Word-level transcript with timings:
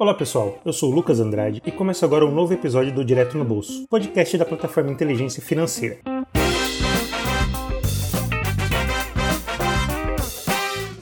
Olá 0.00 0.14
pessoal, 0.14 0.58
eu 0.64 0.72
sou 0.72 0.90
o 0.90 0.94
Lucas 0.94 1.20
Andrade 1.20 1.60
e 1.62 1.70
começa 1.70 2.06
agora 2.06 2.24
um 2.24 2.34
novo 2.34 2.54
episódio 2.54 2.90
do 2.90 3.04
Direto 3.04 3.36
no 3.36 3.44
Bolso, 3.44 3.86
podcast 3.86 4.38
da 4.38 4.46
plataforma 4.46 4.90
Inteligência 4.90 5.42
Financeira. 5.42 5.98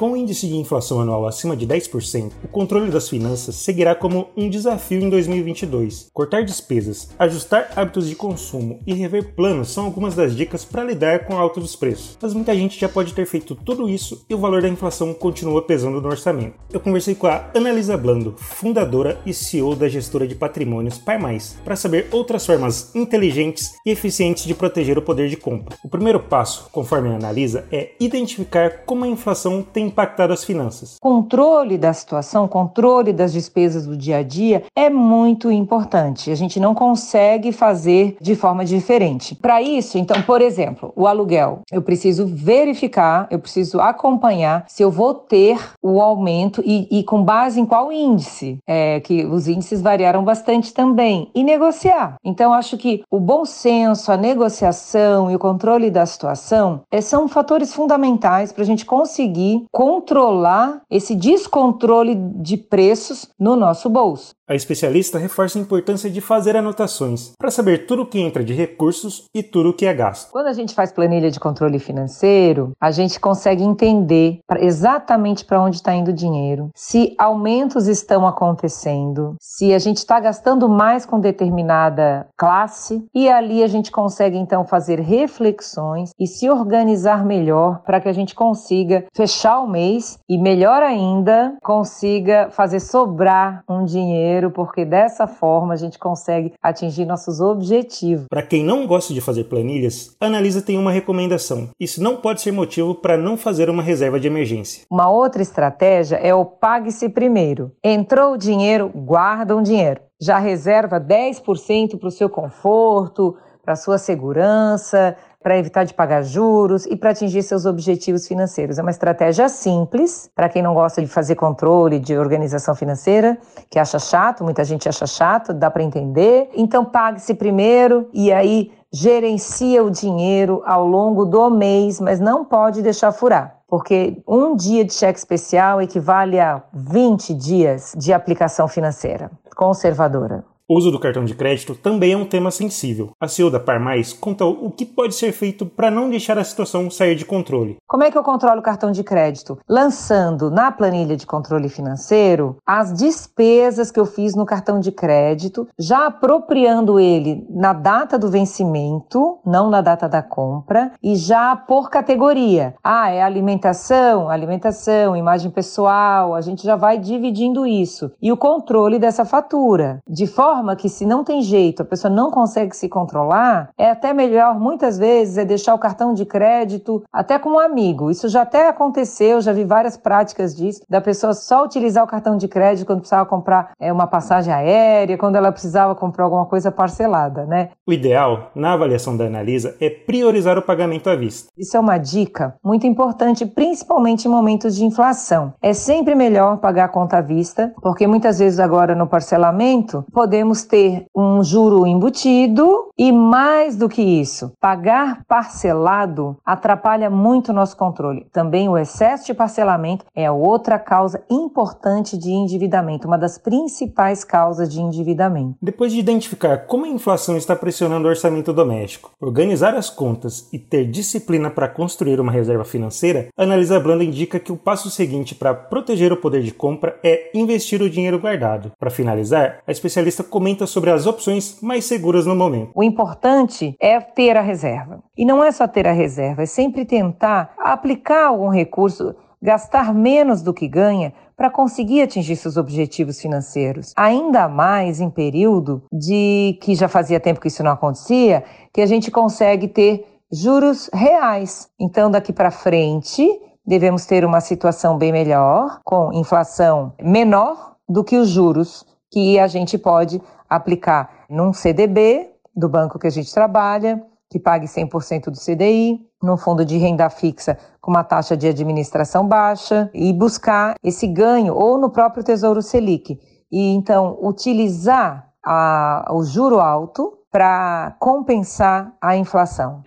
Com 0.00 0.12
o 0.12 0.16
índice 0.16 0.48
de 0.48 0.56
inflação 0.56 0.98
anual 0.98 1.26
acima 1.26 1.54
de 1.54 1.66
10%, 1.66 2.32
o 2.42 2.48
controle 2.48 2.90
das 2.90 3.06
finanças 3.06 3.54
seguirá 3.56 3.94
como 3.94 4.28
um 4.34 4.48
desafio 4.48 4.98
em 4.98 5.10
2022. 5.10 6.08
Cortar 6.14 6.42
despesas, 6.42 7.10
ajustar 7.18 7.70
hábitos 7.76 8.08
de 8.08 8.16
consumo 8.16 8.80
e 8.86 8.94
rever 8.94 9.34
planos 9.34 9.68
são 9.68 9.84
algumas 9.84 10.14
das 10.14 10.34
dicas 10.34 10.64
para 10.64 10.84
lidar 10.84 11.26
com 11.26 11.36
a 11.36 11.40
alta 11.40 11.60
dos 11.60 11.76
preços. 11.76 12.16
Mas 12.18 12.32
muita 12.32 12.54
gente 12.54 12.80
já 12.80 12.88
pode 12.88 13.12
ter 13.12 13.26
feito 13.26 13.54
tudo 13.54 13.90
isso 13.90 14.24
e 14.26 14.34
o 14.34 14.38
valor 14.38 14.62
da 14.62 14.70
inflação 14.70 15.12
continua 15.12 15.60
pesando 15.60 16.00
no 16.00 16.08
orçamento. 16.08 16.54
Eu 16.72 16.80
conversei 16.80 17.14
com 17.14 17.26
a 17.26 17.50
Analisa 17.54 17.94
Blando, 17.94 18.34
fundadora 18.38 19.20
e 19.26 19.34
CEO 19.34 19.76
da 19.76 19.86
gestora 19.86 20.26
de 20.26 20.34
patrimônios 20.34 20.96
Pai 20.96 21.18
Mais, 21.18 21.58
para 21.62 21.76
saber 21.76 22.08
outras 22.10 22.46
formas 22.46 22.90
inteligentes 22.94 23.74
e 23.84 23.90
eficientes 23.90 24.44
de 24.44 24.54
proteger 24.54 24.96
o 24.96 25.02
poder 25.02 25.28
de 25.28 25.36
compra. 25.36 25.76
O 25.84 25.90
primeiro 25.90 26.20
passo, 26.20 26.70
conforme 26.72 27.10
a 27.10 27.16
Analisa, 27.16 27.66
é 27.70 27.90
identificar 28.00 28.86
como 28.86 29.04
a 29.04 29.08
inflação 29.08 29.62
tem 29.62 29.89
impactado 29.90 30.32
as 30.32 30.44
finanças. 30.44 30.96
Controle 31.00 31.76
da 31.76 31.92
situação, 31.92 32.48
controle 32.48 33.12
das 33.12 33.32
despesas 33.32 33.86
do 33.86 33.96
dia 33.96 34.18
a 34.18 34.22
dia 34.22 34.62
é 34.74 34.88
muito 34.88 35.50
importante. 35.50 36.30
A 36.30 36.34
gente 36.34 36.58
não 36.58 36.74
consegue 36.74 37.52
fazer 37.52 38.16
de 38.20 38.34
forma 38.34 38.64
diferente. 38.64 39.34
Para 39.34 39.60
isso, 39.60 39.98
então, 39.98 40.22
por 40.22 40.40
exemplo, 40.40 40.92
o 40.96 41.06
aluguel. 41.06 41.60
Eu 41.70 41.82
preciso 41.82 42.26
verificar, 42.26 43.26
eu 43.30 43.38
preciso 43.38 43.80
acompanhar 43.80 44.64
se 44.68 44.82
eu 44.82 44.90
vou 44.90 45.14
ter 45.14 45.58
o 45.82 46.00
aumento 46.00 46.62
e, 46.64 46.88
e 46.90 47.04
com 47.04 47.22
base 47.22 47.60
em 47.60 47.66
qual 47.66 47.92
índice, 47.92 48.58
é, 48.66 49.00
que 49.00 49.24
os 49.24 49.48
índices 49.48 49.82
variaram 49.82 50.24
bastante 50.24 50.72
também, 50.72 51.30
e 51.34 51.42
negociar. 51.42 52.16
Então, 52.24 52.52
acho 52.52 52.76
que 52.76 53.02
o 53.10 53.18
bom 53.18 53.44
senso, 53.44 54.12
a 54.12 54.16
negociação 54.16 55.30
e 55.30 55.36
o 55.36 55.38
controle 55.38 55.90
da 55.90 56.06
situação 56.06 56.82
é, 56.90 57.00
são 57.00 57.28
fatores 57.28 57.74
fundamentais 57.74 58.52
para 58.52 58.62
a 58.62 58.66
gente 58.66 58.84
conseguir 58.84 59.64
controlar 59.80 60.82
esse 60.90 61.16
descontrole 61.16 62.14
de 62.14 62.58
preços 62.58 63.26
no 63.38 63.56
nosso 63.56 63.88
bolso. 63.88 64.34
A 64.46 64.54
especialista 64.54 65.16
reforça 65.16 65.58
a 65.58 65.62
importância 65.62 66.10
de 66.10 66.20
fazer 66.20 66.56
anotações 66.56 67.30
para 67.38 67.52
saber 67.52 67.86
tudo 67.86 68.02
o 68.02 68.06
que 68.06 68.18
entra 68.18 68.42
de 68.42 68.52
recursos 68.52 69.26
e 69.32 69.44
tudo 69.44 69.70
o 69.70 69.72
que 69.72 69.86
é 69.86 69.94
gasto. 69.94 70.32
Quando 70.32 70.48
a 70.48 70.52
gente 70.52 70.74
faz 70.74 70.92
planilha 70.92 71.30
de 71.30 71.38
controle 71.38 71.78
financeiro, 71.78 72.72
a 72.80 72.90
gente 72.90 73.20
consegue 73.20 73.62
entender 73.62 74.40
exatamente 74.58 75.44
para 75.44 75.62
onde 75.62 75.76
está 75.76 75.94
indo 75.94 76.10
o 76.10 76.12
dinheiro, 76.12 76.68
se 76.74 77.14
aumentos 77.16 77.86
estão 77.86 78.26
acontecendo, 78.26 79.36
se 79.40 79.72
a 79.72 79.78
gente 79.78 79.98
está 79.98 80.18
gastando 80.18 80.68
mais 80.68 81.06
com 81.06 81.20
determinada 81.20 82.26
classe 82.36 83.02
e 83.14 83.28
ali 83.28 83.62
a 83.62 83.68
gente 83.68 83.92
consegue 83.92 84.36
então 84.36 84.66
fazer 84.66 84.98
reflexões 84.98 86.10
e 86.18 86.26
se 86.26 86.50
organizar 86.50 87.24
melhor 87.24 87.82
para 87.84 88.00
que 88.00 88.08
a 88.08 88.12
gente 88.12 88.34
consiga 88.34 89.06
fechar 89.14 89.60
o 89.60 89.69
mês 89.70 90.18
e 90.28 90.36
melhor 90.36 90.82
ainda 90.82 91.56
consiga 91.62 92.48
fazer 92.50 92.80
sobrar 92.80 93.62
um 93.68 93.84
dinheiro 93.84 94.50
porque 94.50 94.84
dessa 94.84 95.26
forma 95.26 95.74
a 95.74 95.76
gente 95.76 95.98
consegue 95.98 96.52
atingir 96.62 97.04
nossos 97.04 97.40
objetivos. 97.40 98.26
Para 98.28 98.42
quem 98.42 98.64
não 98.64 98.86
gosta 98.86 99.14
de 99.14 99.20
fazer 99.20 99.44
planilhas, 99.44 100.16
a 100.20 100.26
Analisa 100.26 100.60
tem 100.60 100.76
uma 100.76 100.90
recomendação. 100.90 101.68
Isso 101.78 102.02
não 102.02 102.16
pode 102.16 102.40
ser 102.40 102.52
motivo 102.52 102.94
para 102.94 103.16
não 103.16 103.36
fazer 103.36 103.70
uma 103.70 103.82
reserva 103.82 104.18
de 104.18 104.26
emergência. 104.26 104.84
Uma 104.90 105.10
outra 105.10 105.42
estratégia 105.42 106.16
é 106.16 106.34
o 106.34 106.44
pague-se 106.44 107.08
primeiro. 107.08 107.72
Entrou 107.82 108.34
o 108.34 108.38
dinheiro, 108.38 108.90
guarda 108.94 109.56
um 109.56 109.62
dinheiro. 109.62 110.00
Já 110.20 110.38
reserva 110.38 111.00
10% 111.00 111.98
para 111.98 112.08
o 112.08 112.10
seu 112.10 112.28
conforto, 112.28 113.36
para 113.62 113.74
a 113.74 113.76
sua 113.76 113.98
segurança, 113.98 115.16
para 115.42 115.56
evitar 115.56 115.84
de 115.84 115.94
pagar 115.94 116.22
juros 116.22 116.84
e 116.86 116.96
para 116.96 117.10
atingir 117.10 117.42
seus 117.42 117.64
objetivos 117.64 118.28
financeiros. 118.28 118.78
É 118.78 118.82
uma 118.82 118.90
estratégia 118.90 119.48
simples 119.48 120.30
para 120.34 120.48
quem 120.48 120.62
não 120.62 120.74
gosta 120.74 121.00
de 121.00 121.08
fazer 121.08 121.34
controle 121.34 121.98
de 121.98 122.16
organização 122.16 122.74
financeira, 122.74 123.38
que 123.70 123.78
acha 123.78 123.98
chato, 123.98 124.44
muita 124.44 124.64
gente 124.64 124.88
acha 124.88 125.06
chato, 125.06 125.54
dá 125.54 125.70
para 125.70 125.82
entender. 125.82 126.50
Então 126.54 126.84
pague-se 126.84 127.34
primeiro 127.34 128.08
e 128.12 128.32
aí 128.32 128.72
gerencia 128.92 129.82
o 129.82 129.90
dinheiro 129.90 130.62
ao 130.66 130.86
longo 130.86 131.24
do 131.24 131.48
mês, 131.48 132.00
mas 132.00 132.20
não 132.20 132.44
pode 132.44 132.82
deixar 132.82 133.12
furar 133.12 133.60
porque 133.70 134.20
um 134.26 134.56
dia 134.56 134.84
de 134.84 134.92
cheque 134.92 135.16
especial 135.16 135.80
equivale 135.80 136.40
a 136.40 136.60
20 136.74 137.32
dias 137.32 137.94
de 137.96 138.12
aplicação 138.12 138.66
financeira 138.66 139.30
conservadora. 139.54 140.49
O 140.70 140.76
uso 140.76 140.92
do 140.92 141.00
cartão 141.00 141.24
de 141.24 141.34
crédito 141.34 141.74
também 141.74 142.12
é 142.12 142.16
um 142.16 142.24
tema 142.24 142.48
sensível. 142.52 143.10
A 143.20 143.26
CEO 143.26 143.50
da 143.50 143.58
Par 143.58 143.80
Mais 143.80 144.12
conta 144.12 144.44
o 144.44 144.70
que 144.70 144.86
pode 144.86 145.16
ser 145.16 145.32
feito 145.32 145.66
para 145.66 145.90
não 145.90 146.08
deixar 146.08 146.38
a 146.38 146.44
situação 146.44 146.88
sair 146.88 147.16
de 147.16 147.24
controle. 147.24 147.78
Como 147.88 148.04
é 148.04 148.10
que 148.12 148.16
eu 148.16 148.22
controlo 148.22 148.60
o 148.60 148.62
cartão 148.62 148.92
de 148.92 149.02
crédito? 149.02 149.58
Lançando 149.68 150.48
na 150.48 150.70
planilha 150.70 151.16
de 151.16 151.26
controle 151.26 151.68
financeiro 151.68 152.56
as 152.64 152.92
despesas 152.92 153.90
que 153.90 153.98
eu 153.98 154.06
fiz 154.06 154.36
no 154.36 154.46
cartão 154.46 154.78
de 154.78 154.92
crédito, 154.92 155.66
já 155.76 156.06
apropriando 156.06 157.00
ele 157.00 157.44
na 157.50 157.72
data 157.72 158.16
do 158.16 158.30
vencimento, 158.30 159.40
não 159.44 159.68
na 159.70 159.80
data 159.80 160.08
da 160.08 160.22
compra, 160.22 160.92
e 161.02 161.16
já 161.16 161.56
por 161.56 161.90
categoria. 161.90 162.76
Ah, 162.80 163.10
é 163.10 163.20
alimentação, 163.20 164.28
alimentação, 164.28 165.16
imagem 165.16 165.50
pessoal, 165.50 166.32
a 166.32 166.40
gente 166.40 166.62
já 166.62 166.76
vai 166.76 166.96
dividindo 166.96 167.66
isso. 167.66 168.12
E 168.22 168.30
o 168.30 168.36
controle 168.36 169.00
dessa 169.00 169.24
fatura, 169.24 170.00
de 170.08 170.28
forma 170.28 170.59
forma 170.60 170.76
que, 170.76 170.88
se 170.90 171.06
não 171.06 171.24
tem 171.24 171.40
jeito, 171.40 171.82
a 171.82 171.84
pessoa 171.84 172.12
não 172.12 172.30
consegue 172.30 172.76
se 172.76 172.88
controlar, 172.88 173.70
é 173.78 173.90
até 173.90 174.12
melhor, 174.12 174.60
muitas 174.60 174.98
vezes, 174.98 175.38
é 175.38 175.44
deixar 175.44 175.74
o 175.74 175.78
cartão 175.78 176.12
de 176.12 176.26
crédito 176.26 177.02
até 177.10 177.38
com 177.38 177.50
um 177.50 177.58
amigo. 177.58 178.10
Isso 178.10 178.28
já 178.28 178.42
até 178.42 178.68
aconteceu, 178.68 179.40
já 179.40 179.52
vi 179.52 179.64
várias 179.64 179.96
práticas 179.96 180.54
disso, 180.54 180.82
da 180.88 181.00
pessoa 181.00 181.32
só 181.32 181.64
utilizar 181.64 182.04
o 182.04 182.06
cartão 182.06 182.36
de 182.36 182.46
crédito 182.46 182.86
quando 182.86 183.00
precisava 183.00 183.24
comprar 183.24 183.72
é, 183.80 183.90
uma 183.90 184.06
passagem 184.06 184.52
aérea, 184.52 185.16
quando 185.16 185.36
ela 185.36 185.50
precisava 185.50 185.94
comprar 185.94 186.24
alguma 186.24 186.44
coisa 186.44 186.70
parcelada, 186.70 187.46
né? 187.46 187.70
O 187.86 187.92
ideal, 187.92 188.50
na 188.54 188.74
avaliação 188.74 189.16
da 189.16 189.24
Analisa, 189.24 189.74
é 189.80 189.88
priorizar 189.88 190.58
o 190.58 190.62
pagamento 190.62 191.08
à 191.08 191.16
vista. 191.16 191.50
Isso 191.56 191.76
é 191.76 191.80
uma 191.80 191.96
dica 191.96 192.54
muito 192.62 192.86
importante, 192.86 193.46
principalmente 193.46 194.26
em 194.26 194.30
momentos 194.30 194.76
de 194.76 194.84
inflação. 194.84 195.54
É 195.62 195.72
sempre 195.72 196.14
melhor 196.14 196.58
pagar 196.58 196.84
a 196.84 196.88
conta 196.88 197.18
à 197.18 197.20
vista, 197.22 197.72
porque 197.80 198.06
muitas 198.06 198.38
vezes 198.38 198.60
agora 198.60 198.94
no 198.94 199.06
parcelamento 199.06 200.04
podemos 200.12 200.49
ter 200.64 201.06
um 201.14 201.42
juro 201.42 201.86
embutido 201.86 202.90
e 202.98 203.10
mais 203.12 203.76
do 203.76 203.88
que 203.88 204.02
isso, 204.02 204.52
pagar 204.60 205.24
parcelado 205.26 206.36
atrapalha 206.44 207.08
muito 207.08 207.48
o 207.48 207.54
nosso 207.54 207.76
controle. 207.76 208.26
Também 208.32 208.68
o 208.68 208.76
excesso 208.76 209.26
de 209.26 209.34
parcelamento 209.34 210.04
é 210.14 210.30
outra 210.30 210.78
causa 210.78 211.22
importante 211.30 212.18
de 212.18 212.30
endividamento, 212.30 213.06
uma 213.06 213.16
das 213.16 213.38
principais 213.38 214.22
causas 214.22 214.70
de 214.70 214.80
endividamento. 214.80 215.56
Depois 215.62 215.92
de 215.92 215.98
identificar 215.98 216.66
como 216.66 216.84
a 216.84 216.88
inflação 216.88 217.36
está 217.36 217.56
pressionando 217.56 218.06
o 218.06 218.10
orçamento 218.10 218.52
doméstico, 218.52 219.12
organizar 219.20 219.74
as 219.74 219.88
contas 219.88 220.48
e 220.52 220.58
ter 220.58 220.84
disciplina 220.84 221.50
para 221.50 221.68
construir 221.68 222.20
uma 222.20 222.32
reserva 222.32 222.64
financeira, 222.64 223.28
Analisa 223.36 223.80
Blanda 223.80 224.04
indica 224.04 224.38
que 224.38 224.52
o 224.52 224.56
passo 224.56 224.90
seguinte 224.90 225.34
para 225.34 225.54
proteger 225.54 226.12
o 226.12 226.16
poder 226.16 226.42
de 226.42 226.52
compra 226.52 226.98
é 227.02 227.30
investir 227.34 227.80
o 227.80 227.90
dinheiro 227.90 228.18
guardado. 228.18 228.72
Para 228.78 228.90
finalizar, 228.90 229.60
a 229.66 229.72
especialista 229.72 230.22
comenta 230.40 230.66
sobre 230.66 230.90
as 230.90 231.06
opções 231.06 231.60
mais 231.60 231.84
seguras 231.84 232.24
no 232.24 232.34
momento. 232.34 232.70
O 232.74 232.82
importante 232.82 233.76
é 233.78 234.00
ter 234.00 234.38
a 234.38 234.40
reserva. 234.40 235.02
E 235.14 235.22
não 235.22 235.44
é 235.44 235.52
só 235.52 235.68
ter 235.68 235.86
a 235.86 235.92
reserva, 235.92 236.44
é 236.44 236.46
sempre 236.46 236.86
tentar 236.86 237.52
aplicar 237.58 238.28
algum 238.28 238.48
recurso, 238.48 239.14
gastar 239.42 239.92
menos 239.92 240.40
do 240.40 240.54
que 240.54 240.66
ganha 240.66 241.12
para 241.36 241.50
conseguir 241.50 242.00
atingir 242.00 242.36
seus 242.36 242.56
objetivos 242.56 243.20
financeiros. 243.20 243.92
Ainda 243.94 244.48
mais 244.48 244.98
em 244.98 245.10
período 245.10 245.82
de 245.92 246.58
que 246.62 246.74
já 246.74 246.88
fazia 246.88 247.20
tempo 247.20 247.38
que 247.38 247.48
isso 247.48 247.62
não 247.62 247.72
acontecia, 247.72 248.42
que 248.72 248.80
a 248.80 248.86
gente 248.86 249.10
consegue 249.10 249.68
ter 249.68 250.06
juros 250.32 250.88
reais. 250.90 251.68
Então, 251.78 252.10
daqui 252.10 252.32
para 252.32 252.50
frente, 252.50 253.28
devemos 253.66 254.06
ter 254.06 254.24
uma 254.24 254.40
situação 254.40 254.96
bem 254.96 255.12
melhor, 255.12 255.80
com 255.84 256.10
inflação 256.14 256.94
menor 256.98 257.74
do 257.86 258.02
que 258.02 258.16
os 258.16 258.30
juros 258.30 258.88
que 259.10 259.38
a 259.38 259.46
gente 259.46 259.76
pode 259.76 260.20
aplicar 260.48 261.24
num 261.28 261.52
CDB 261.52 262.30
do 262.54 262.68
banco 262.68 262.98
que 262.98 263.06
a 263.06 263.10
gente 263.10 263.32
trabalha, 263.32 264.02
que 264.30 264.38
pague 264.38 264.66
100% 264.66 265.24
do 265.24 265.38
CDI, 265.38 266.00
num 266.22 266.36
fundo 266.36 266.64
de 266.64 266.76
renda 266.76 267.08
fixa 267.10 267.58
com 267.80 267.90
uma 267.90 268.04
taxa 268.04 268.36
de 268.36 268.46
administração 268.46 269.26
baixa 269.26 269.90
e 269.92 270.12
buscar 270.12 270.74
esse 270.82 271.06
ganho 271.06 271.54
ou 271.54 271.78
no 271.78 271.90
próprio 271.90 272.22
Tesouro 272.22 272.62
Selic. 272.62 273.18
E 273.50 273.72
então 273.72 274.18
utilizar 274.22 275.28
a, 275.44 276.08
o 276.12 276.22
juro 276.22 276.60
alto 276.60 277.18
para 277.30 277.96
compensar 277.98 278.92
a 279.00 279.16
inflação. 279.16 279.82